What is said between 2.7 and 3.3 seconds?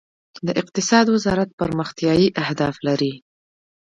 لري؟